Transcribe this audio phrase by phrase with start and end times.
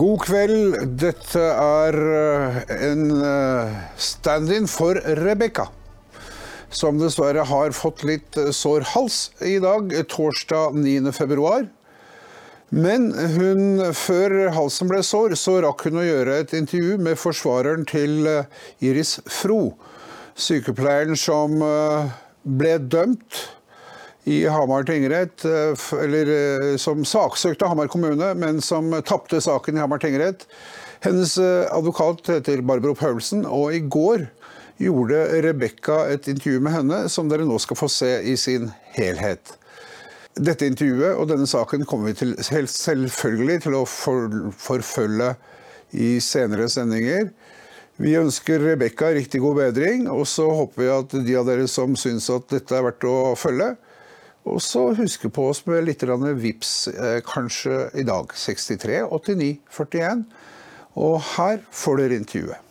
[0.00, 0.78] God kveld.
[0.96, 5.66] Dette er eh, en eh, stand-in for Rebekka.
[6.72, 11.12] Som dessverre har fått litt eh, sår hals i dag, torsdag 9.
[11.12, 11.68] februar.
[12.72, 17.84] Men hun, før halsen ble sår, så rakk hun å gjøre et intervju med forsvareren
[17.90, 18.30] til
[18.80, 19.74] Iris Fro.
[20.38, 21.58] Sykepleieren som
[22.46, 23.42] ble dømt
[24.30, 29.82] i Hamar tingrett, eh, eller eh, som saksøkte Hamar kommune, men som tapte saken i
[29.82, 30.46] Hamar tingrett.
[31.02, 34.28] Hennes eh, advokat heter Barbro Paulsen, og i går
[34.80, 39.56] gjorde Rebekka et intervju med henne som dere nå skal få se i sin helhet.
[40.38, 45.34] Dette intervjuet og denne saken kommer vi til, selvfølgelig til å for, forfølge
[45.90, 47.32] i senere sendinger.
[48.00, 51.98] Vi ønsker Rebekka riktig god bedring, og så håper vi at de av dere som
[51.98, 53.74] syns at dette er verdt å følge,
[54.48, 58.32] og så huske på oss med litt VIPS eh, kanskje i dag.
[58.32, 60.24] 63 89 41.
[60.96, 62.66] Og her får dere intervjuet.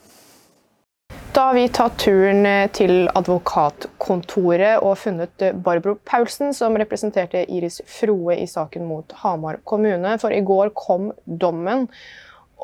[1.33, 7.45] Da har vi tatt turen eh, til advokatkontoret og funnet eh, Barbro Paulsen, som representerte
[7.45, 10.17] Iris Froe i saken mot Hamar kommune.
[10.19, 11.85] For i går kom dommen.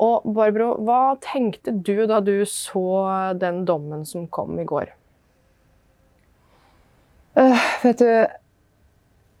[0.02, 2.88] Og Barbro, hva tenkte du da du så
[3.38, 4.90] den dommen som kom i går?
[7.36, 8.10] Uh, vet du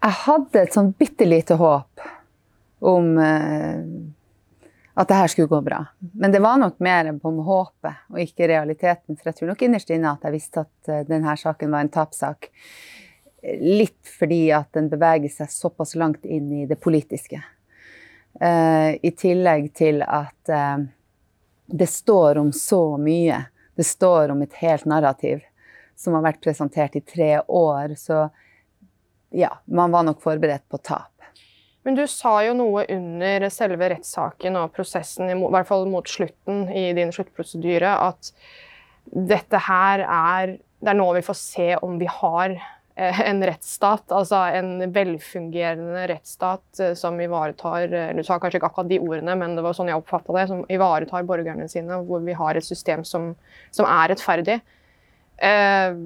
[0.06, 2.04] jeg hadde et sånn bitte lite håp
[2.86, 3.80] om uh,
[4.96, 5.80] at det her skulle gå bra.
[6.14, 9.16] Men det var nok mer på håpet og ikke realiteten.
[9.16, 11.92] For jeg tror nok innerst inne at jeg visste at uh, denne saken var en
[11.96, 12.50] tapssak.
[13.62, 17.42] Litt fordi at den beveger seg såpass langt inn i det politiske.
[18.38, 20.54] Uh, I tillegg til at
[21.66, 23.40] det står om så mye.
[23.74, 25.42] Det står om et helt narrativ
[25.98, 27.96] som har vært presentert i tre år.
[27.98, 28.28] Så
[29.30, 31.12] ja, man var nok forberedt på tap.
[31.86, 36.64] Men du sa jo noe under selve rettssaken og prosessen, i hvert fall mot slutten
[36.74, 38.32] i din sluttprosedyre, at
[39.06, 44.10] dette her er Det er nå vi får se om vi har eh, en rettsstat,
[44.12, 49.38] altså en velfungerende rettsstat eh, som ivaretar eh, Du sa kanskje ikke akkurat de ordene,
[49.38, 50.44] men det var sånn jeg oppfatta det.
[50.50, 53.30] Som ivaretar borgerne sine, hvor vi har et system som,
[53.70, 54.58] som er rettferdig.
[55.38, 55.96] Eh,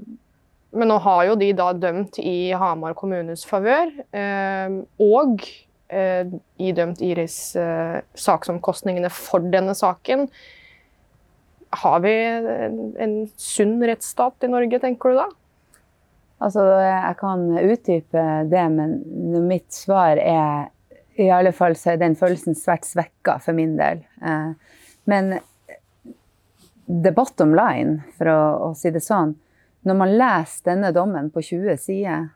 [0.70, 5.42] men nå har jo de da dømt i Hamar kommunes favør, eh, og
[5.91, 6.31] eh,
[6.62, 10.28] idømt Iris eh, saksomkostningene for denne saken.
[11.82, 15.28] Har vi en sunn rettsstat i Norge, tenker du da?
[16.41, 18.97] Altså, jeg kan utdype det, men
[19.44, 20.70] mitt svar er
[21.20, 24.00] i alle fall så er den følelsen svært svekka for min del.
[25.10, 25.34] Men
[26.88, 29.36] the bottom line, for å, å si det sånn,
[29.86, 32.28] når man leser denne dommen på 20 sider,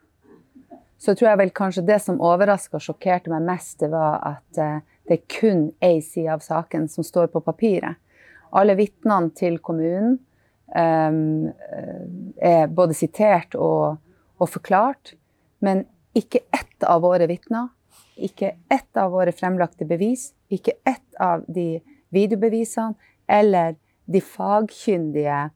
[0.99, 4.60] så tror jeg vel kanskje det som overraska og sjokkerte meg mest, det var at
[4.60, 7.99] eh, det er kun én side av saken som står på papiret.
[8.55, 10.16] Alle vitnene til kommunen
[10.72, 11.50] um,
[12.38, 13.99] er både sitert og,
[14.38, 15.12] og, forklart,
[15.61, 15.84] men
[16.16, 17.69] ikke ett av våre vitner,
[18.16, 21.82] ikke ett av våre fremlagte bevis, ikke ett av de
[22.15, 22.94] videobevisene
[23.28, 23.75] eller
[24.06, 25.49] de fagkyndige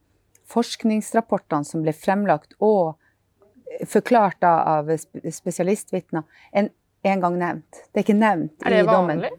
[0.48, 2.96] forskningsrapportene som ble fremlagt og
[3.86, 6.24] forklart av spesialistvitner,
[6.56, 6.70] en,
[7.04, 7.84] en gang nevnt.
[7.92, 9.22] Det er ikke nevnt er det i dommen.
[9.22, 9.36] Vanlig?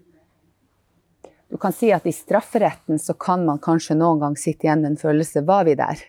[1.50, 4.92] Du kan si at i strafferetten så kan man kanskje noen gang sitte igjen med
[4.92, 6.04] en følelse Var vi der?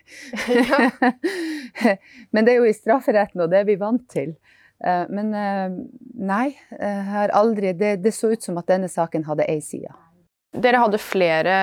[2.36, 4.34] Men det er jo i strafferetten, og det er vi vant til.
[4.84, 5.72] Eh, men eh,
[6.20, 6.46] nei,
[6.78, 9.92] eh, har aldri, det, det så ut som at denne saken hadde ei side.
[10.50, 11.56] Dere hadde flere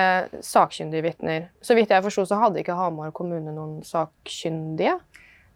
[0.44, 1.48] sakkyndige vitner.
[1.60, 4.96] Så vidt jeg forsto, så hadde ikke Hamar kommune noen sakkyndige?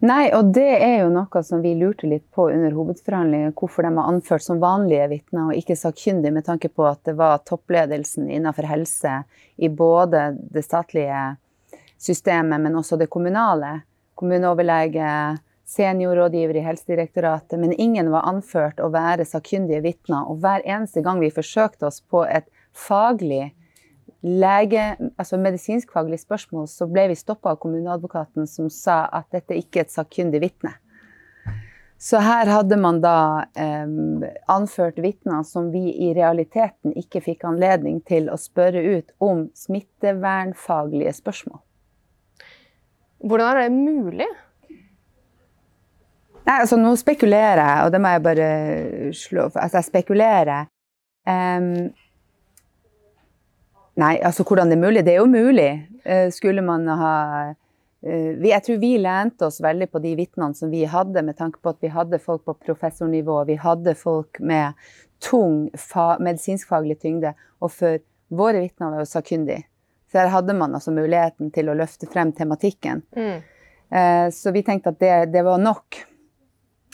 [0.02, 3.54] Nei, og det er jo noe som vi lurte litt på under hovedforhandlingene.
[3.54, 7.14] Hvorfor de var anført som vanlige vitner og ikke sakkyndige, med tanke på at det
[7.20, 9.20] var toppledelsen innenfor helse
[9.62, 11.22] i både det statlige
[12.02, 13.78] systemet, men også det kommunale.
[14.18, 15.38] Kommuneoverlege,
[15.72, 17.60] seniorrådgiver i Helsedirektoratet.
[17.62, 20.26] Men ingen var anført å være sakkyndige vitner.
[20.26, 23.52] Og hver eneste gang vi forsøkte oss på et faglig
[24.22, 24.84] lege,
[25.18, 29.88] altså medisinskfaglig spørsmål, så ble vi stoppa av kommuneadvokaten som sa at dette ikke er
[29.88, 30.76] et sakkyndig vitne.
[32.02, 33.90] Så her hadde man da eh,
[34.50, 41.12] anført vitner som vi i realiteten ikke fikk anledning til å spørre ut om smittevernfaglige
[41.20, 41.60] spørsmål.
[43.22, 44.26] Hvordan er det mulig?
[46.42, 48.48] Nei, altså Nå spekulerer jeg, og det må jeg bare
[49.14, 50.66] slå Altså, jeg spekulerer.
[51.22, 51.92] Um,
[54.00, 55.02] Nei, altså hvordan det er mulig?
[55.04, 55.70] Det er jo mulig.
[56.04, 57.16] Eh, skulle man ha
[58.02, 61.60] eh, Jeg tror vi lente oss veldig på de vitnene som vi hadde, med tanke
[61.60, 64.78] på at vi hadde folk på professornivå, vi hadde folk med
[65.22, 65.68] tung
[66.20, 67.34] medisinskfaglig tyngde.
[67.60, 68.00] Og for
[68.32, 69.66] våre vitner var jo sakkyndige.
[70.10, 73.04] Så her hadde man altså muligheten til å løfte frem tematikken.
[73.16, 73.44] Mm.
[73.92, 76.00] Eh, så vi tenkte at det, det var nok.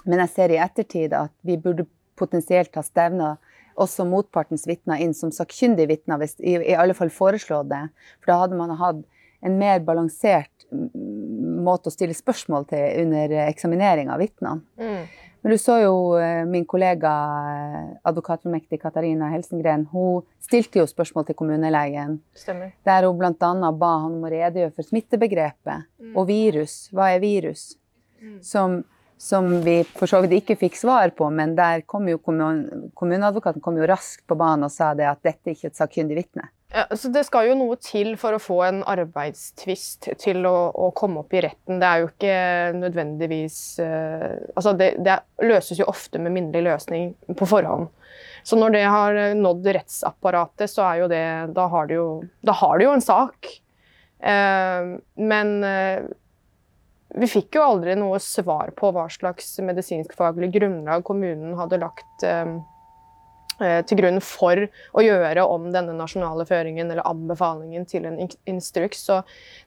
[0.05, 1.87] Men jeg ser i ettertid at vi burde
[2.19, 3.37] potensielt ha stevna
[3.79, 7.85] også motpartens vitner inn som sakkyndige vitner, hvis i, i alle fall foreslå det.
[8.21, 9.05] For da hadde man hatt
[9.47, 14.63] en mer balansert mm, måte å stille spørsmål til under eksaminering av vitnene.
[14.81, 15.27] Mm.
[15.43, 19.87] Men du så jo eh, min kollega advokatformektig advokatfullmektig Katarina Helsengren.
[19.93, 22.73] Hun stilte jo spørsmål til kommunelegen, Stemmer.
[22.85, 23.71] der hun bl.a.
[23.71, 26.89] ba han om å redegjøre for smittebegrepet og virus.
[26.93, 27.71] Hva er virus?
[28.43, 28.81] Som,
[29.19, 33.63] som vi for så vidt ikke fikk svar på, men der kom jo kommun, kommuneadvokaten
[33.65, 36.47] kom jo raskt på banen og sa det at dette ikke er et sakkyndig vitne.
[36.69, 40.91] Ja, så Det skal jo noe til for å få en arbeidstvist til å, å
[40.97, 41.79] komme opp i retten.
[41.81, 42.35] Det er jo ikke
[42.77, 45.17] nødvendigvis uh, Altså, det, det
[45.49, 47.89] løses jo ofte med minnelig løsning på forhånd.
[48.45, 51.25] Så når det har nådd rettsapparatet, så er jo det
[51.57, 52.09] Da har det jo,
[52.45, 53.51] jo en sak.
[54.19, 56.09] Uh, men eh,
[57.15, 62.55] vi fikk jo aldri noe svar på hva slags medisinskfaglig grunnlag kommunen hadde lagt eh,
[63.65, 69.07] eh, til grunn for å gjøre om denne nasjonale føringen eller anbefalingen til en instruks.
[69.09, 69.23] Så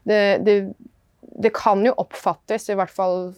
[0.06, 0.58] det, det,
[1.42, 3.32] det kan jo oppfattes, i hvert fall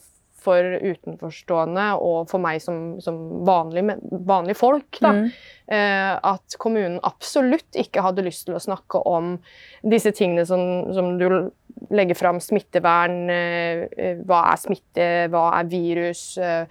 [0.45, 3.17] for utenforstående og for meg som, som
[3.49, 3.87] vanlig,
[4.29, 5.31] vanlig folk, da, Mm.
[5.73, 9.39] eh, at kommunen absolutt ikke hadde lyst til å snakke om
[9.81, 11.49] disse tingene som, som du
[11.91, 16.65] legger fram, smittevern, eh, eh, hva er smitte, hva er virus, eh,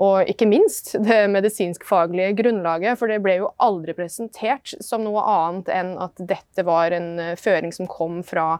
[0.00, 5.68] og ikke minst det medisinskfaglige grunnlaget, for det ble jo aldri presentert som noe annet
[5.74, 8.54] enn at dette var en føring som kom fra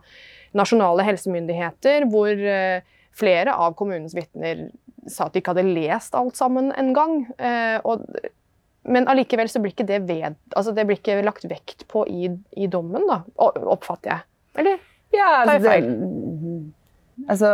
[0.57, 2.35] nasjonale helsemyndigheter, hvor
[3.17, 4.69] flere av kommunens vitner
[5.09, 7.25] sa at de ikke hadde lest alt sammen en gang.
[7.39, 7.81] Eh,
[8.91, 12.31] men allikevel så blir ikke det ved, altså det blir ikke lagt vekt på i,
[12.57, 14.27] i dommen, da, oppfatter jeg.
[14.61, 14.81] Eller?
[15.11, 16.71] Ja, Tar jeg altså, feil?
[17.29, 17.51] altså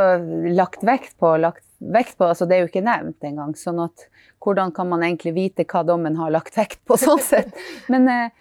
[0.57, 3.55] lagt vekt på, lagt vekt på, altså det er jo ikke nevnt engang.
[3.59, 4.07] Sånn at
[4.45, 7.55] hvordan kan man egentlig vite hva dommen har lagt vekt på, sånn sett.
[7.93, 8.35] Men eh,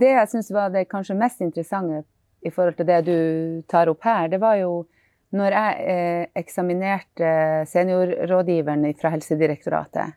[0.00, 2.04] det jeg syns var det kanskje mest interessante
[2.44, 3.16] i forhold til det du
[3.70, 4.84] tar opp her, det var jo
[5.34, 7.30] når jeg eh, eksaminerte
[7.66, 10.14] seniorrådgiveren fra Helsedirektoratet,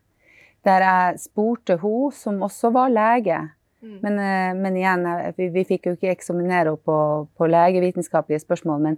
[0.68, 3.40] der jeg spurte hun som også var lege,
[3.80, 6.98] men, eh, men igjen, eh, vi, vi fikk jo ikke eksaminere henne på,
[7.38, 8.82] på legevitenskapelige spørsmål.
[8.88, 8.98] Men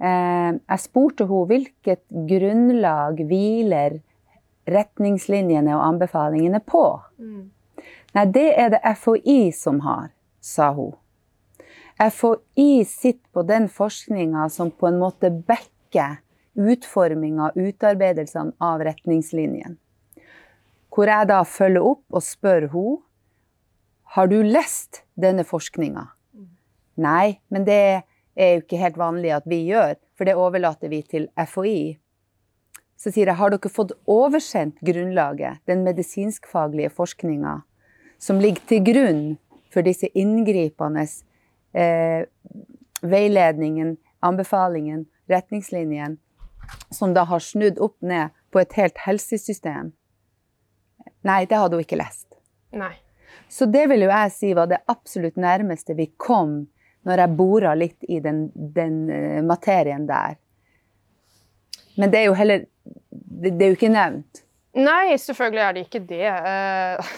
[0.00, 4.00] eh, jeg spurte henne hvilket grunnlag hviler
[4.70, 6.86] retningslinjene og anbefalingene på.
[8.14, 10.08] Nei, det er det FHI som har,
[10.40, 10.94] sa hun.
[12.00, 16.22] FHI sitter på den forskninga som på en måte backer
[16.54, 19.76] utforminga og utarbeidelsene av retningslinjene.
[20.94, 23.02] Hvor jeg da følger opp og spør henne
[24.14, 26.06] har du lest denne forskninga?
[27.02, 27.78] Nei, men det
[28.38, 31.96] er jo ikke helt vanlig at vi gjør, for det overlater vi til FHI.
[32.94, 37.56] Så sier jeg, har dere fått oversendt grunnlaget, den medisinskfaglige forskninga,
[38.22, 39.24] som ligger til grunn
[39.74, 41.02] for disse inngripende
[41.74, 42.30] eh,
[43.02, 46.20] veiledningen, anbefalingen, retningslinjen,
[46.94, 49.90] som da har snudd opp ned på et helt helsesystem?
[51.26, 52.28] Nei, det hadde hun ikke lest.
[52.70, 52.94] Nei.
[53.48, 56.66] Så det vil jo jeg si var det absolutt nærmeste vi kom
[57.04, 60.36] når jeg bora litt i den, den eh, materien der.
[62.00, 62.58] Men det er jo heller
[63.10, 64.40] Det, det er jo ikke nevnt.
[64.74, 66.26] Nei, selvfølgelig er det ikke det.
[66.26, 66.98] Eh,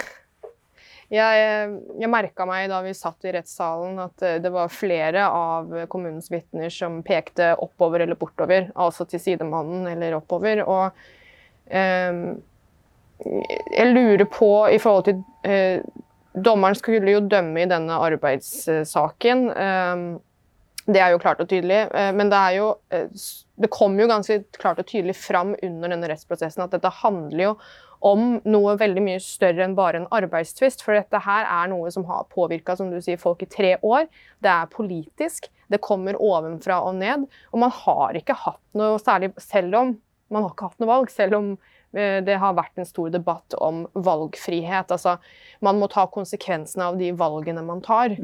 [1.06, 1.70] Jeg,
[2.02, 6.26] jeg merka meg da vi satt i rettssalen at eh, det var flere av kommunens
[6.32, 10.64] vitner som pekte oppover eller bortover, altså til sidemannen eller oppover.
[10.66, 10.90] Og
[11.70, 12.42] jeg
[13.92, 15.22] lurer på i forhold til
[16.36, 19.48] Dommeren skulle jo dømme i denne arbeidssaken.
[19.56, 20.06] Eh,
[20.86, 21.88] det er jo klart og tydelig.
[21.90, 23.08] eh, Men det jo eh,
[23.56, 27.56] Det kom jo ganske klart og tydelig fram under denne rettsprosessen at dette handler jo
[28.04, 30.82] om noe veldig mye større enn bare en arbeidstvist.
[30.84, 32.76] For dette her er noe som har påvirka
[33.18, 34.06] folk i tre år.
[34.44, 35.48] Det er politisk.
[35.68, 37.24] Det kommer ovenfra og ned.
[37.52, 39.96] Og man har ikke hatt noe særlig Selv om
[40.30, 41.58] man har ikke hatt noe valg, selv om
[41.96, 44.92] det har vært en stor debatt om valgfrihet.
[44.92, 45.16] Altså,
[45.64, 48.16] man må ta konsekvensene av de valgene man tar.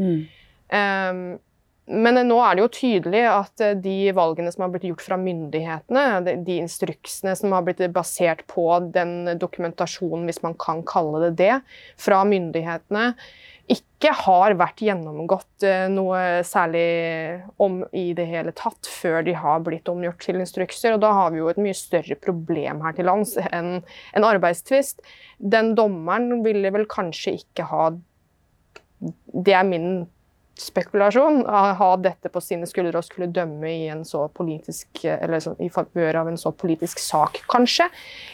[0.72, 1.24] Um,
[1.90, 5.18] men nå er det jo tydelig at eh, de valgene som har blitt gjort fra
[5.18, 11.24] myndighetene, de, de instruksene som har blitt basert på den dokumentasjonen, hvis man kan kalle
[11.26, 11.56] det det,
[12.00, 13.08] fra myndighetene,
[13.72, 16.84] ikke har vært gjennomgått eh, noe særlig
[17.62, 20.96] om i det hele tatt før de har blitt omgjort til instrukser.
[20.96, 25.04] Og da har vi jo et mye større problem her til lands enn en arbeidstvist.
[25.38, 27.92] Den dommeren ville vel kanskje ikke ha
[29.02, 30.04] Det er min
[30.58, 35.70] spekulasjon ha dette på sine skuldre og skulle dømme i en så politisk, eller i
[35.72, 37.88] favør av en så politisk sak, kanskje.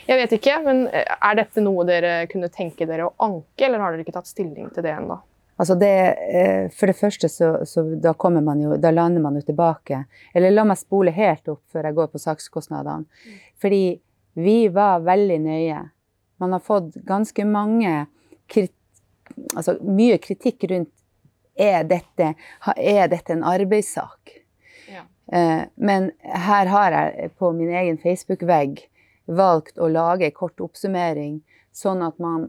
[0.09, 3.83] Jeg vet ikke, men eh, er dette noe dere kunne tenke dere å anke, eller
[3.83, 5.21] har dere ikke tatt stilling til det ennå?
[5.59, 5.95] Altså det,
[6.38, 10.05] eh, for det første så, så da, man jo, da lander man jo tilbake.
[10.35, 13.05] Eller la meg spole helt opp før jeg går på sakskostnadene.
[13.59, 13.99] Fordi
[14.38, 15.81] vi var veldig nøye.
[16.38, 18.07] Man har fått ganske mange
[19.57, 20.93] altså mye kritikk rundt
[21.59, 22.35] er dette,
[22.77, 24.37] er dette en arbeidssak?
[24.88, 25.03] Ja.
[25.33, 28.85] Eh, men her har jeg på min egen Facebook-vegg
[29.27, 31.41] valgt å lage en kort oppsummering,
[31.75, 32.49] sånn at man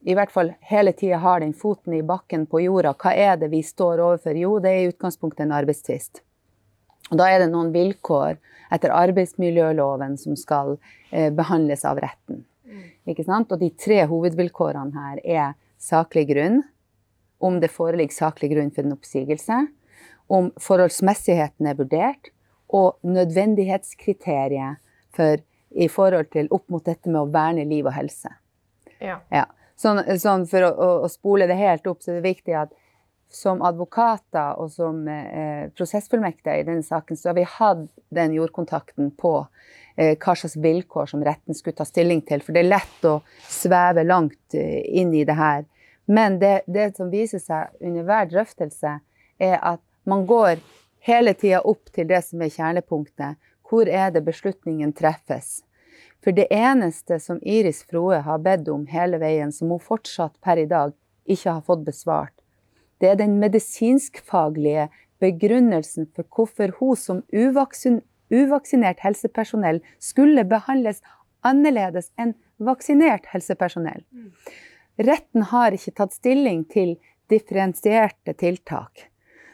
[0.00, 2.94] i hvert fall hele tida har den foten i bakken på jorda.
[2.96, 4.36] Hva er det vi står overfor?
[4.36, 6.22] Jo, det er i utgangspunktet en arbeidstvist.
[7.10, 8.38] Da er det noen vilkår
[8.72, 10.76] etter arbeidsmiljøloven som skal
[11.10, 12.44] eh, behandles av retten.
[13.08, 13.50] Ikke sant?
[13.52, 16.62] Og de tre hovedvilkårene her er saklig grunn,
[17.40, 19.62] om det foreligger saklig grunn for en oppsigelse,
[20.30, 22.30] om forholdsmessigheten er vurdert,
[22.70, 24.78] og nødvendighetskriteriet
[25.16, 25.40] for,
[25.70, 28.30] i forhold til opp mot dette med å verne liv og helse.
[29.02, 29.18] Ja.
[29.32, 29.48] ja.
[29.80, 32.72] Sånn, sånn, for å, å, spole det helt opp, så er det viktig at
[33.32, 39.12] som advokater og som eh, prosessfullmektige i denne saken, så har vi hatt den jordkontakten
[39.20, 39.34] på
[39.94, 42.42] eh, hva slags vilkår som retten skulle ta stilling til.
[42.42, 45.64] For det er lett å sveve langt eh, inn i det her.
[46.10, 48.98] Men det, det som viser seg under hver drøftelse,
[49.40, 50.58] er at man går
[51.06, 53.38] hele tida opp til det som er kjernepunktet.
[53.70, 55.60] Hvor er det beslutningen treffes?
[56.20, 60.60] For det eneste som Iris Froe har bedt om hele veien, som hun fortsatt per
[60.60, 60.92] i dag
[61.24, 62.34] ikke har fått besvart,
[63.00, 71.00] det er den medisinskfaglige begrunnelsen for hvorfor hun som uvaksin uvaksinert helsepersonell skulle behandles
[71.42, 74.04] annerledes enn vaksinert helsepersonell.
[75.00, 76.98] Retten har ikke tatt stilling til
[77.32, 79.10] differensierte tiltak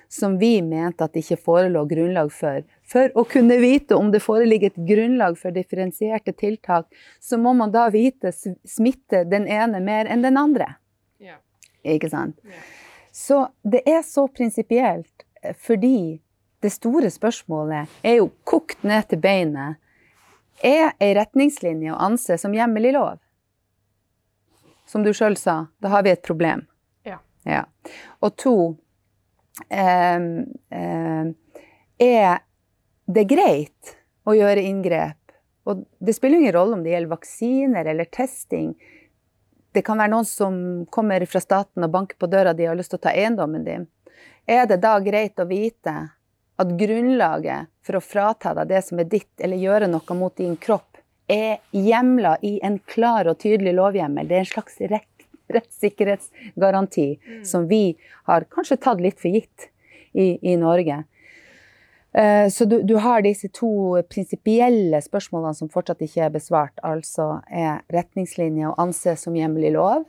[0.08, 2.62] som vi mente at det ikke forelå grunnlag for.
[2.86, 6.86] For å kunne vite om det foreligger et grunnlag for differensierte tiltak,
[7.20, 10.76] så må man da vite smitte den ene mer enn den andre.
[11.18, 11.40] Ja.
[11.82, 12.38] Ikke sant?
[12.46, 12.62] Ja.
[13.16, 16.20] Så det er så prinsipielt eh, fordi
[16.62, 19.82] det store spørsmålet er jo kokt ned til beinet.
[20.64, 23.18] Er ei retningslinje å anse som hjemmel i lov?
[24.86, 26.64] som du sjøl sa, da har vi et problem.
[27.06, 27.18] Ja.
[27.44, 27.64] ja.
[28.22, 28.56] Og to
[29.68, 30.20] eh,
[30.70, 31.26] eh,
[31.96, 32.38] Er
[33.06, 33.96] det er greit
[34.26, 35.18] å gjøre inngrep?
[35.66, 38.74] Og det spiller ingen rolle om det gjelder vaksiner eller testing.
[39.74, 40.58] Det kan være noen som
[40.94, 43.66] kommer fra staten og banker på døra di og har lyst til å ta eiendommen
[43.66, 43.88] din.
[44.46, 45.94] Er det da greit å vite
[46.56, 50.56] at grunnlaget for å frata deg det som er ditt, eller gjøre noe mot din
[50.56, 50.96] kropp,
[51.28, 54.28] er hjemla i en klar og tydelig lovhjemmel.
[54.28, 54.78] Det er en slags
[55.52, 57.44] rettssikkerhetsgaranti mm.
[57.44, 57.96] som vi
[58.30, 59.68] har kanskje tatt litt for gitt
[60.14, 61.02] i, i Norge.
[62.16, 66.76] Uh, så du, du, har disse to prinsipielle spørsmålene som fortsatt ikke er besvart.
[66.86, 70.06] Altså er retningslinjer å anse som hjemmel i lov?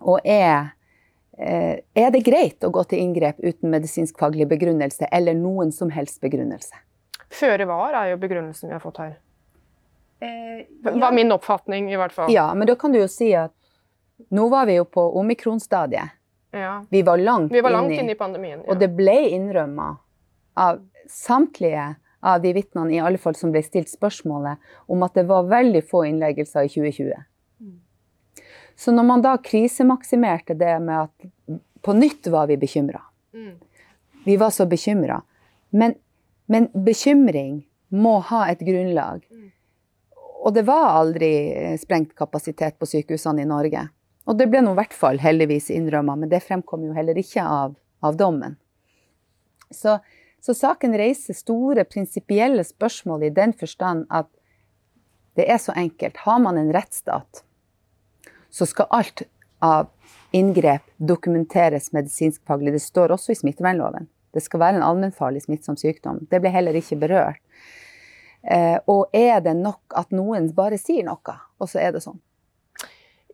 [0.00, 0.72] Og er,
[1.36, 6.22] uh, er det greit å gå til inngrep uten medisinskfaglig begrunnelse eller noen som helst
[6.24, 6.80] begrunnelse?
[7.30, 9.18] Føre var er jo begrunnelsen vi har fått her.
[10.20, 10.90] Eh, ja.
[10.90, 12.32] Var min oppfatning, i hvert fall.
[12.32, 13.54] Ja, men da kan du jo si at
[14.28, 16.16] nå var vi jo på omikronstadiet.
[16.50, 16.84] Ja.
[16.90, 18.64] Vi var langt, vi var langt inn i pandemien.
[18.64, 18.72] Ja.
[18.72, 19.94] Og det ble innrømma
[20.60, 24.60] av samtlige av de vitnene i alle fall som ble stilt spørsmålet
[24.92, 27.24] om at det var veldig få innleggelser i 2020.
[27.60, 27.78] Mm.
[28.76, 33.00] Så når man da krisemaksimerte det med at på nytt var vi bekymra
[33.32, 33.56] mm.
[34.24, 35.22] Vi var så bekymra.
[35.70, 35.94] Men,
[36.46, 39.24] men, bekymring må ha et grunnlag.
[39.30, 39.46] Mm.
[40.44, 41.30] Og det var aldri
[41.80, 43.86] sprengt kapasitet på sykehusene i Norge.
[44.28, 47.46] Og det ble nå i hvert fall heldigvis innrømma, men det fremkom jo heller ikke
[47.48, 47.72] av,
[48.04, 48.58] av dommen.
[49.72, 49.96] Så,
[50.40, 54.28] så, saken reiser store prinsipielle spørsmål i den forstand at
[55.38, 56.16] det er så enkelt.
[56.24, 57.44] Har man en rettsstat,
[58.50, 59.22] så skal alt
[59.60, 59.90] av
[60.32, 62.72] inngrep dokumenteres medisinskfaglig.
[62.72, 64.08] Det står også i smittevernloven.
[64.34, 66.24] Det skal være en allmennfarlig smittsom sykdom.
[66.30, 67.40] Det ble heller ikke berørt.
[68.42, 72.20] Eh, og er det nok at noen bare sier noe, og så er det sånn?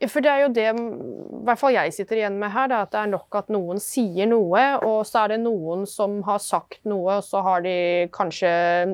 [0.04, 0.66] For det er jo det
[1.46, 4.64] hvert fall jeg sitter igjen med her, at det er nok at noen sier noe,
[4.84, 7.76] og så er det noen som har sagt noe, og så har de
[8.12, 8.50] kanskje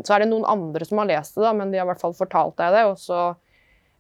[0.07, 2.05] Så er det noen andre som har lest det, da, men de har i hvert
[2.05, 3.33] fall fortalt deg det, og så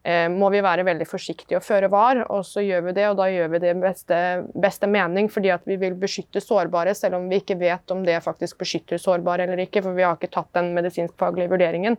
[0.04, 2.24] Eh, må vi være veldig forsiktige og føre var.
[2.34, 4.18] Og så gjør vi det, og da gjør vi det i beste,
[4.64, 8.18] beste, mening, fordi at vi vil beskytte sårbare, selv om vi ikke vet om det
[8.24, 11.98] faktisk beskytter sårbare eller ikke, for vi har ikke tatt den medisinskfaglige vurderingen.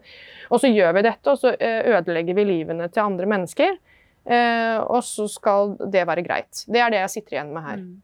[0.52, 3.80] Og så gjør vi dette, og så eh, ødelegger vi livene til andre mennesker.
[4.24, 6.64] Eh, og så skal det være greit.
[6.68, 7.80] Det er det jeg sitter igjen med her.
[7.84, 8.02] Mm.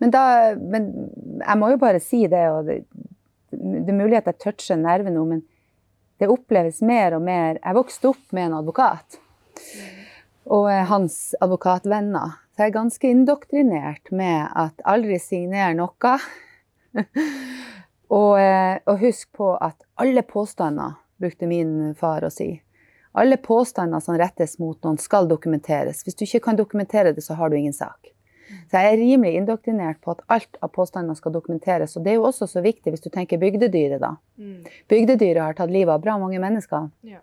[0.00, 0.24] Men, da,
[0.56, 0.90] men,
[1.42, 2.78] jeg må jo bare si det, og det,
[3.52, 5.42] det er mulig at jeg toucher nerven nå, men
[6.20, 9.20] det oppleves mer og mer Jeg vokste opp med en advokat
[10.50, 12.34] og hans advokatvenner.
[12.50, 16.14] Så jeg er ganske indoktrinert med at aldri signer noe.
[18.18, 22.54] og, eh, og husk på at alle påstander, brukte min far å si.
[23.12, 26.04] Alle påstander som rettes mot noen, skal dokumenteres.
[26.06, 28.12] Hvis du ikke kan dokumentere det, så har du ingen sak.
[28.70, 31.96] Så jeg er rimelig indoktrinert på at alt av påstander skal dokumenteres.
[31.96, 34.14] Og det er jo også så viktig hvis du tenker bygdedyret, da.
[34.38, 34.64] Mm.
[34.90, 36.88] Bygdedyret har tatt livet av bra mange mennesker.
[37.06, 37.22] Ja.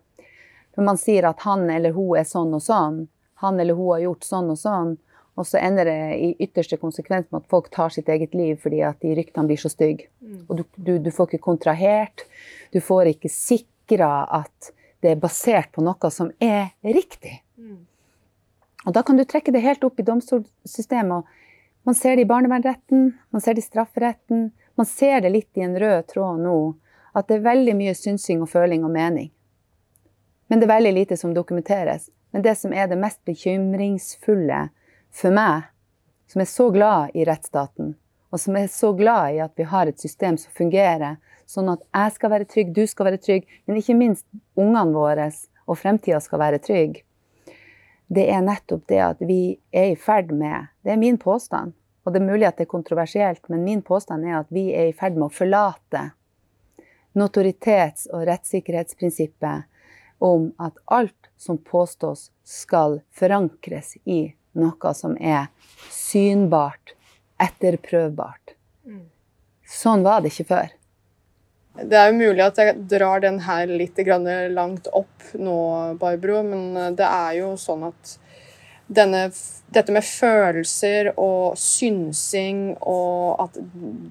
[0.76, 3.06] For man sier at han eller hun er sånn og sånn.
[3.42, 4.96] Han eller hun har gjort sånn og sånn.
[5.38, 8.80] Og så ender det i ytterste konsekvens med at folk tar sitt eget liv fordi
[8.86, 10.08] at de ryktene blir så stygge.
[10.24, 10.40] Mm.
[10.48, 12.26] Og du, du, du får ikke kontrahert.
[12.74, 17.38] Du får ikke sikra at det er basert på noe som er riktig.
[17.56, 17.86] Mm.
[18.86, 21.24] Og da kan du trekke det helt opp i domstolssystemet.
[21.86, 24.50] Man ser det i barnevernsretten, man ser det i strafferetten.
[24.78, 26.58] Man ser det litt i en rød tråd nå,
[27.18, 29.30] at det er veldig mye synsing og føling og mening.
[30.48, 32.10] Men det er veldig lite som dokumenteres.
[32.30, 34.68] Men det som er det mest bekymringsfulle
[35.10, 35.66] for meg,
[36.28, 37.94] som er så glad i rettsstaten,
[38.30, 41.16] og som er så glad i at vi har et system som fungerer,
[41.48, 44.26] sånn at jeg skal være trygg, du skal være trygg, men ikke minst
[44.58, 45.30] ungene våre
[45.68, 47.02] og fremtida skal være trygg,
[48.08, 52.12] det er nettopp det at vi er i ferd med Det er min påstand, og
[52.12, 54.96] det er mulig at det er kontroversielt, men min påstand er at vi er i
[54.96, 56.10] ferd med å forlate
[57.18, 59.68] notoritets- og rettssikkerhetsprinsippet
[60.24, 65.50] om at alt som påstås, skal forankres i noe som er
[65.92, 66.94] synbart,
[67.42, 68.54] etterprøvbart.
[68.88, 69.06] Mm.
[69.68, 70.74] Sånn var det ikke før.
[71.78, 75.58] Det er jo mulig at jeg drar den her litt grann langt opp nå,
[76.00, 78.16] Barbro, men det er jo sånn at
[78.88, 79.28] denne,
[79.68, 83.58] dette med følelser og synsing, og at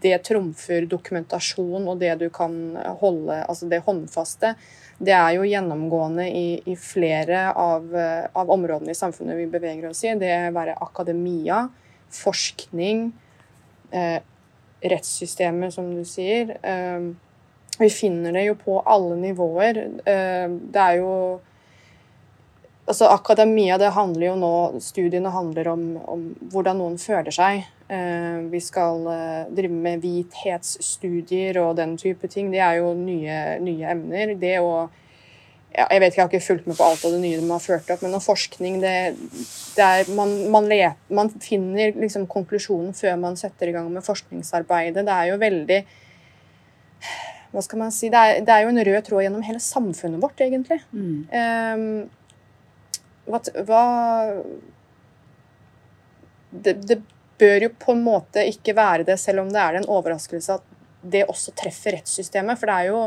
[0.04, 4.54] det trumfer dokumentasjon og det du kan holde, altså det håndfaste,
[4.98, 10.04] det er jo gjennomgående i, i flere av, av, områdene i samfunnet vi beveger oss
[10.06, 10.16] i.
[10.18, 11.68] Det være akademia,
[12.13, 13.12] forskning,
[13.91, 14.20] eh,
[14.82, 16.58] rettssystemet, som du sier.
[16.63, 17.13] Eh,
[17.80, 19.78] vi finner det jo på alle nivåer.
[20.06, 21.39] Eh, det er jo
[22.88, 26.22] Altså, akademia, det handler jo nå Studiene handler om, om
[26.54, 27.65] hvordan noen føler seg.
[27.91, 32.48] Eh, vi skal eh, drive med hvithetsstudier og den type ting.
[32.52, 34.32] Det er jo nye, nye emner.
[34.39, 34.88] Det å
[35.76, 37.50] ja, Jeg vet ikke, jeg har ikke fulgt med på alt av det nye de
[37.52, 38.94] har ført opp, men noe forskning det,
[39.78, 44.06] det er, man, man, let, man, finner liksom konklusjonen før man setter i gang med
[44.06, 45.06] forskningsarbeidet.
[45.06, 45.82] Det er jo veldig
[47.52, 48.10] Hva skal man si?
[48.14, 50.80] Det er, det er jo en rød tråd gjennom hele samfunnet vårt, egentlig.
[50.92, 51.20] Mm.
[51.32, 52.10] Um,
[53.28, 53.84] hva, hva
[56.52, 57.00] det, det,
[57.38, 60.64] bør jo på en måte ikke være det, selv om det er en overraskelse at
[61.06, 62.58] det også treffer rettssystemet.
[62.58, 63.02] For det er jo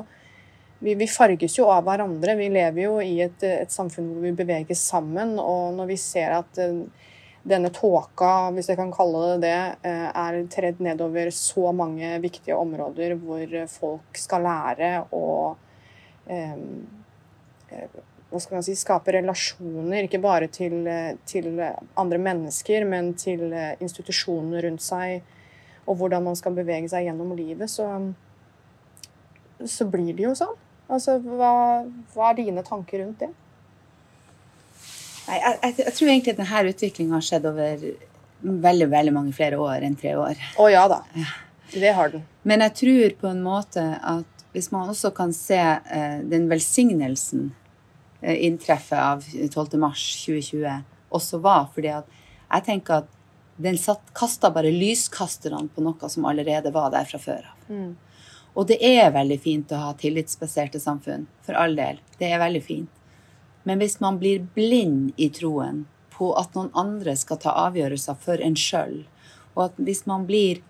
[0.81, 2.35] vi, vi farges jo av hverandre.
[2.39, 5.37] Vi lever jo i et, et, samfunn hvor vi beveges sammen.
[5.39, 7.09] Og når vi ser at uh,
[7.45, 12.57] denne tåka, hvis jeg kan kalle det det, uh, er tredd nedover så mange viktige
[12.57, 15.59] områder hvor folk skal lære og
[16.31, 16.65] um,
[18.31, 20.87] hva skal man si, skape relasjoner, ikke bare til,
[21.27, 21.49] til,
[21.99, 23.43] andre mennesker, men til
[23.83, 25.25] institusjoner rundt seg,
[25.83, 27.89] og hvordan man skal bevege seg gjennom livet, så,
[29.67, 30.55] så blir det jo sånn.
[30.91, 31.53] Altså, hva,
[32.15, 33.31] hva, er dine tanker rundt det?
[35.29, 37.85] Nei, jeg, jeg, jeg tror egentlig at denne utviklinga har skjedd over
[38.41, 40.41] veldig veldig mange flere år enn tre år.
[40.59, 41.03] Å ja da.
[41.71, 42.25] Det har den.
[42.43, 47.53] Men jeg tror på en måte at hvis man også kan se eh, den velsignelsen
[48.21, 51.69] inntreffet av 12.3.2020 også var.
[51.75, 52.19] fordi at
[52.51, 53.17] jeg tenker at
[53.61, 53.79] den
[54.17, 57.57] kasta bare lyskasterne på noe som allerede var der fra før av.
[57.69, 57.91] Mm.
[58.55, 62.01] Og det er veldig fint å ha tillitsbaserte samfunn, for all del.
[62.19, 62.91] Det er veldig fint.
[63.63, 65.85] Men hvis man blir blind i troen
[66.15, 69.05] på at noen andre skal ta avgjørelser for en sjøl,
[69.55, 70.63] og at hvis man blir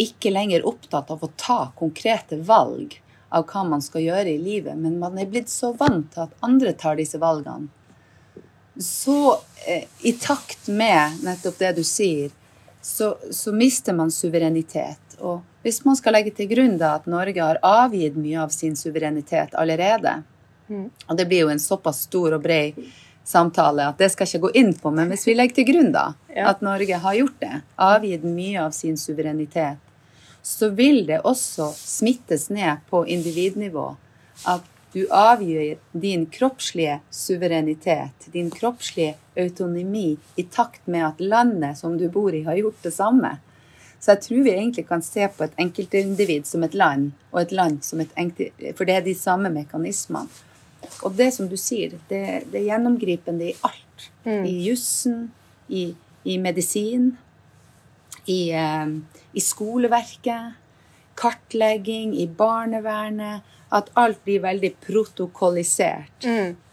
[0.00, 2.98] ikke lenger opptatt av å ta konkrete valg,
[3.28, 6.46] av hva man skal gjøre i livet, men man er blitt så vant til at
[6.46, 7.68] andre tar disse valgene.
[8.78, 12.30] Så eh, i takt med nettopp det du sier,
[12.82, 15.16] så, så, mister man suverenitet.
[15.18, 18.76] Og hvis man skal legge til grunn da at Norge har avgitt mye av sin
[18.78, 20.20] suverenitet allerede,
[20.70, 20.84] mm.
[21.08, 22.78] og det blir jo en såpass stor og bred
[23.26, 25.90] samtale at det skal jeg ikke gå inn på, men hvis vi legger til grunn
[25.96, 26.52] da ja.
[26.52, 29.82] at Norge har gjort det, avgitt mye av sin suverenitet,
[30.46, 33.88] så vil det også smittes ned på individnivå.
[34.46, 41.98] At du avgir din kroppslige suverenitet, din kroppslige autonomi, i takt med at landet som
[41.98, 43.34] du bor i, har gjort det samme.
[44.06, 47.52] Så jeg tror vi egentlig kan se på et enkeltindivid som et land, og et
[47.58, 50.30] land som et enkelt For det er de samme mekanismene.
[51.02, 52.20] Og det som du sier, det,
[52.52, 54.04] det er gjennomgripende i alt.
[54.46, 55.32] I jussen,
[55.66, 55.88] i,
[56.22, 57.16] i medisin,
[58.30, 58.92] i, eh,
[59.34, 60.54] i skoleverket,
[61.18, 63.42] kartlegging, i barnevernet.
[63.74, 66.22] At alt blir veldig protokollisert.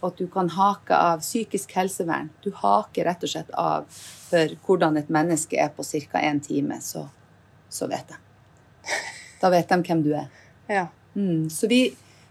[0.04, 2.30] Og at du kan hake av psykisk helsevern.
[2.46, 6.22] Du haker rett og slett av for hvordan et menneske er på ca.
[6.22, 7.08] én time, så,
[7.74, 8.20] så vet de.
[9.42, 10.30] Da vet de hvem du er.
[10.70, 10.88] Ja.
[11.16, 11.82] Mm, så vi,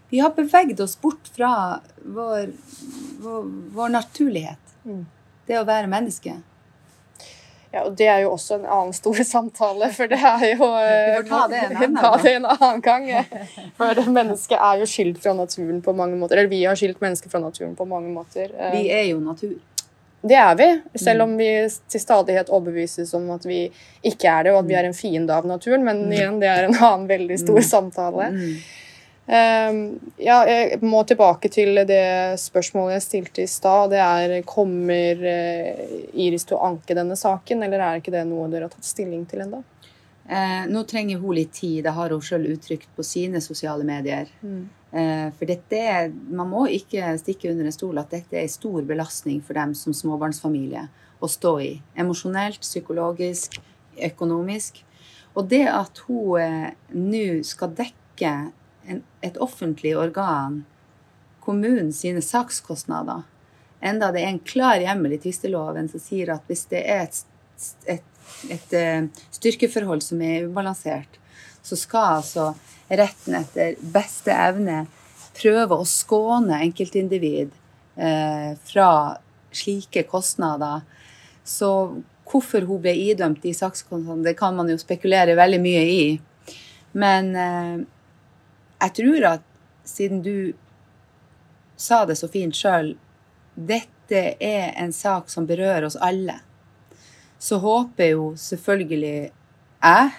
[0.09, 2.49] vi har beveget oss bort fra vår,
[3.23, 3.43] vår,
[3.75, 4.73] vår naturlighet.
[4.87, 5.05] Mm.
[5.47, 6.39] Det å være menneske.
[7.73, 11.15] Ja, og Det er jo også en annen stor samtale, for det er jo Vi
[11.17, 13.07] får ta det en annen ta det en annen gang.
[13.79, 16.37] For mennesket er jo skilt fra naturen på mange måter.
[16.37, 18.53] Eller vi har skilt mennesket fra naturen på mange måter.
[18.53, 19.55] Eh, Vi er jo natur.
[20.23, 20.99] Det er vi, Mm.
[21.03, 21.49] selv om vi
[21.91, 23.65] til stadighet overbevises om at vi
[24.07, 25.83] ikke er det, og at vi er en fiende av naturen.
[25.83, 28.29] Men igjen, det er en annen veldig stor samtale.
[28.31, 28.55] Mm.
[29.23, 29.77] Um,
[30.19, 33.93] ja, jeg må tilbake til det spørsmålet jeg stilte i stad.
[33.93, 35.83] Det er kommer eh,
[36.25, 39.23] Iris til å anke denne saken, eller er ikke det noe dere har tatt stilling
[39.27, 39.61] til ennå?
[40.29, 44.29] Eh, nå trenger hun litt tid, det har hun sjøl uttrykt på sine sosiale medier.
[44.93, 48.55] Eh, for dette er, man må ikke stikke under en stol at dette er en
[48.55, 50.87] stor belastning for dem som småbarnsfamilie
[51.23, 51.71] å stå i.
[51.99, 53.59] Emosjonelt, psykologisk,
[53.97, 54.83] økonomisk.
[55.33, 58.33] Og det at hun eh, nå skal dekke
[58.87, 60.61] en, et offentlig organ,
[61.43, 63.25] kommunen sine sakskostnader,
[63.83, 67.23] enda det er en klar hjemmel i tvisteloven som sier at hvis det er et,
[67.97, 68.12] et,
[68.51, 71.19] et eh, styrkeforhold som er ubalansert,
[71.63, 72.51] så skal altså
[72.91, 74.83] retten etter beste evne
[75.33, 77.53] prøve å skåne enkeltindivid
[77.97, 78.89] eh, fra
[79.53, 80.83] slike kostnader.
[81.43, 81.69] Så
[82.29, 86.03] hvorfor hun ble idømt de sakskostnadene, det kan man jo spekulere veldig mye i.
[86.97, 87.79] Men eh,
[88.83, 89.49] jeg tror at
[89.87, 90.53] siden du
[91.79, 92.93] sa det så fint sjøl,
[93.55, 96.39] dette er en sak som berører oss alle,
[97.43, 99.31] så håper jo selvfølgelig
[99.83, 100.11] jeg,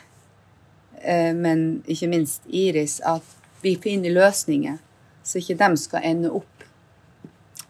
[1.00, 3.24] eh, men ikke minst Iris, at
[3.62, 4.76] vi finner løsninger,
[5.24, 6.66] så ikke de skal ende opp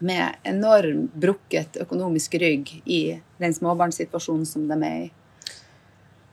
[0.03, 2.99] med enorm brukket økonomisk rygg i
[3.39, 5.11] den småbarnssituasjonen som de er i.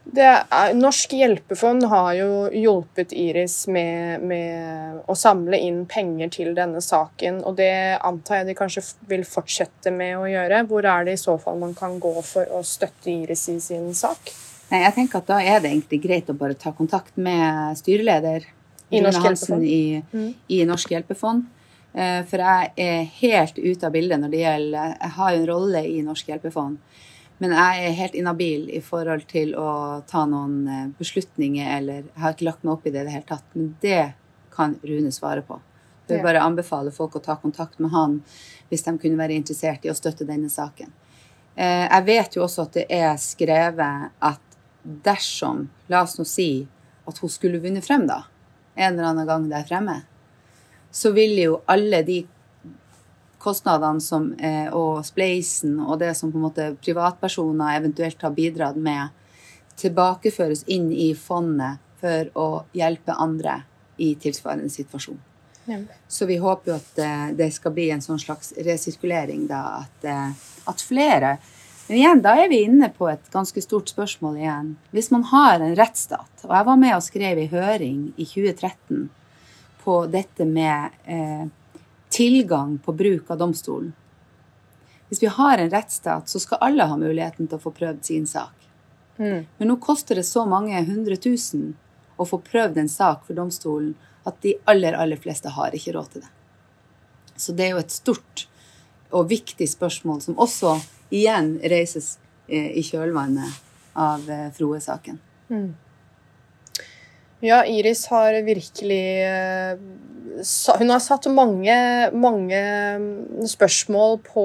[0.04, 6.50] Det er, Norsk hjelpefond har jo hjulpet Iris med, med å samle inn penger til
[6.56, 7.70] denne saken, og det
[8.02, 10.64] antar jeg de kanskje vil fortsette med å gjøre.
[10.68, 13.92] Hvor er det i så fall man kan gå for å støtte Iris i sin
[13.94, 14.34] sak?
[14.72, 18.46] Nei, jeg tenker at Da er det egentlig greit å bare ta kontakt med styreleder
[18.90, 20.34] I Norsk Hansen Hjelpefond?
[20.50, 21.46] i, i Norsk Hjelpefond.
[21.92, 25.50] Eh, For jeg er helt ute av bildet når det gjelder Jeg har jo en
[25.50, 26.78] rolle i Norsk Hjelpefond,
[27.42, 29.68] men jeg er helt inhabil i forhold til å
[30.06, 33.14] ta noen eh, beslutninger, eller Jeg har ikke lagt meg opp i det i det
[33.16, 34.12] hele tatt, men det
[34.54, 35.58] kan Rune svare på.
[36.06, 38.20] Jeg vil bare anbefale folk å ta kontakt med han
[38.70, 40.92] hvis de kunne være interessert i å støtte denne saken.
[41.56, 46.66] Eh, Jeg vet jo også at det er skrevet at dersom, la oss nå si,
[47.06, 48.22] at hun skulle vunnet frem da,
[48.76, 50.02] en eller annen gang der fremme,
[50.92, 52.22] så ville jo alle de
[53.42, 58.78] kostnadene som, eh, og spleisen og det som på en måte privatpersoner eventuelt har bidratt
[58.78, 59.10] med,
[59.76, 63.62] tilbakeføres inn i fondet for å hjelpe andre
[64.02, 65.20] i tilsvarende situasjon.
[66.08, 70.06] Så vi håper jo at eh, det skal bli en sånn slags resirkulering, da, at,
[70.06, 71.38] eh, at flere
[71.88, 74.68] Men igjen, da er vi inne på et ganske stort spørsmål igjen.
[74.94, 79.08] Hvis man har en rettsstat, og jeg var med og skrev i høring i 2013
[79.82, 81.50] på dette med eh,
[82.12, 83.92] tilgang på bruk av domstolen.
[85.08, 88.26] Hvis vi har en rettsstat, så skal alle ha muligheten til å få prøvd sin
[88.28, 88.54] sak.
[89.58, 91.74] Men nå koster det så mange hundre tusen
[92.16, 93.92] å få prøvd en sak for domstolen
[94.28, 96.32] at de aller, aller fleste har ikke råd til det.
[97.36, 98.46] Så det er jo et stort
[99.12, 100.76] og viktig spørsmål som også
[101.12, 102.14] igjen reises
[102.48, 105.18] eh, i kjølvannet av eh, Froe-saken.
[107.42, 109.78] Ja, Iris har virkelig eh,
[110.78, 111.74] Hun har satt mange,
[112.14, 112.60] mange
[113.02, 114.44] mm, spørsmål på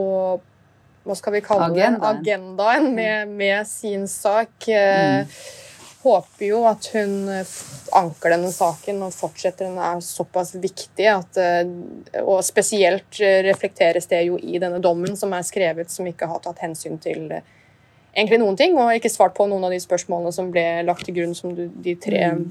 [1.08, 1.86] hva skal vi kalle det?
[1.86, 2.18] Agendaen.
[2.20, 4.66] Agendaen med, med sin sak.
[4.68, 5.30] Mm.
[6.02, 7.54] Håper jo at hun eh,
[7.96, 9.70] anker denne saken og fortsetter.
[9.70, 11.70] Den er såpass viktig at eh,
[12.26, 16.44] Og spesielt eh, reflekteres det jo i denne dommen som er skrevet, som ikke har
[16.44, 17.56] tatt hensyn til eh,
[18.18, 21.20] egentlig noen ting, og ikke svart på noen av de spørsmålene som ble lagt til
[21.20, 22.48] grunn som du, de tre mm.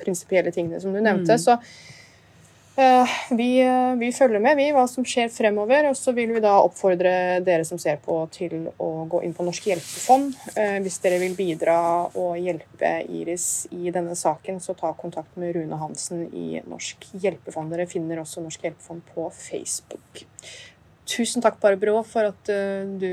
[0.00, 1.38] prinsipielle tingene som du nevnte.
[1.38, 6.34] Så uh, vi, eh, vi følger med vi, hva som skjer fremover, og så vil
[6.34, 7.14] vi da oppfordre
[7.46, 10.34] dere som ser på til å gå inn på Norsk hjelpefond.
[10.58, 11.78] Uh, hvis dere vil bidra
[12.10, 17.70] og hjelpe Iris i denne saken, så ta kontakt med Rune Hansen i Norsk hjelpefond.
[17.70, 20.26] Dere finner også Norsk hjelpefond på Facebook.
[21.06, 22.48] Tusen takk, Barbro, for at
[22.98, 23.12] du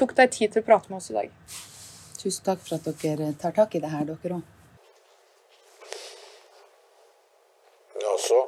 [0.00, 1.34] tok deg tid til å prate med oss i dag.
[2.20, 4.56] Tusen takk for at dere tar tak i det her, dere òg.
[8.00, 8.40] Jaså?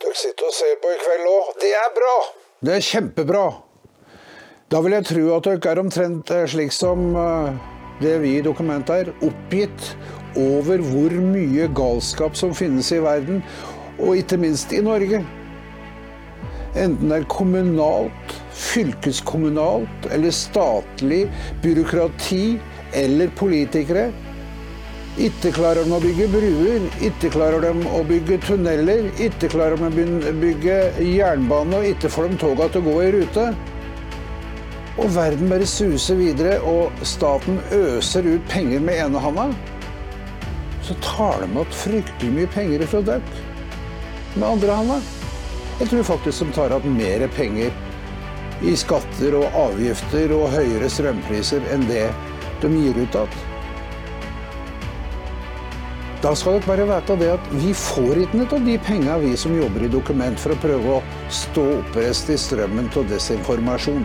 [0.00, 1.50] Dere sitter og ser på i kveld òg.
[1.62, 2.14] Det er bra!
[2.60, 3.44] Det er kjempebra.
[4.70, 7.70] Da vil jeg tro at dere er omtrent eh, slik som eh,
[8.02, 9.92] det vi i Dokumentet er, oppgitt
[10.38, 13.42] over hvor mye galskap som finnes i verden,
[13.98, 15.24] og ikke minst i Norge.
[16.78, 21.22] Enten det er kommunalt, fylkeskommunalt eller statlig
[21.62, 22.44] byråkrati
[23.00, 24.10] eller politikere
[25.18, 30.04] ikke klarer de å bygge bruer, ikke klarer de å bygge tunneler, ikke klarer de
[30.06, 33.46] å bygge jernbane, og ikke får de toga til å gå i rute.
[35.00, 39.50] Og verden bare suser videre, og staten øser ut penger med ene handa.
[40.86, 43.44] Så tar de igjen fryktelig mye penger fra dere
[44.36, 45.00] med andre handa.
[45.80, 47.74] Jeg tror faktisk de tar igjen mer penger
[48.62, 52.08] i skatter og avgifter og høyere strømpriser enn det
[52.60, 53.38] de gir ut igjen.
[56.20, 59.54] Da skal dere bare vite det at vi får ikke av de pengene vi som
[59.56, 64.04] jobber i Dokument for å prøve å stå oppreist i strømmen av desinformasjon.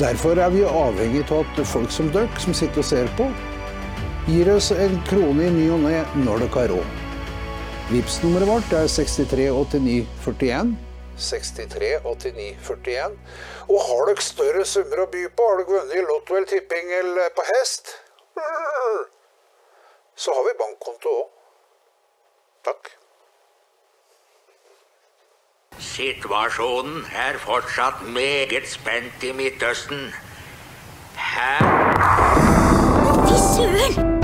[0.00, 3.28] Derfor er vi avhengig av at folk som dere, som sitter og ser på,
[4.26, 7.04] gir oss en krone i ny og ne når dere har råd.
[7.92, 10.85] vips nummeret vårt er 638941.
[11.18, 13.16] 638941.
[13.68, 16.86] Og har dere større summer å by på, har dere vunnet i Lotto eller tipping
[17.02, 17.84] eller på hest?
[20.16, 21.26] så har vi bankkonto òg.
[22.66, 22.90] Takk.
[25.78, 30.08] Situasjonen er fortsatt meget spent i Midtøsten.
[31.16, 31.64] Her
[33.26, 34.15] Fy søren!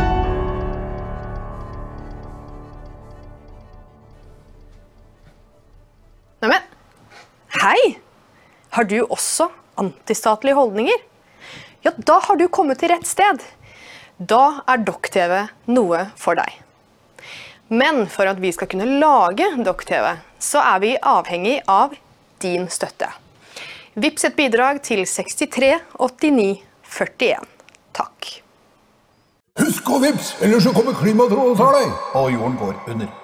[8.73, 11.01] Har du også antistatlige holdninger?
[11.85, 13.43] Ja, da har du kommet til rett sted.
[14.17, 15.35] Da er Dokk-TV
[15.69, 16.57] noe for deg.
[17.69, 21.93] Men for at vi skal kunne lage Dokk-TV, så er vi avhengig av
[22.41, 23.11] din støtte.
[23.93, 27.49] Vips et bidrag til 63 89 41.
[27.93, 28.31] Takk.
[29.61, 31.99] Husk å vips, ellers så kommer klimatrollet og tar deg!
[32.17, 33.19] Og jorden går under.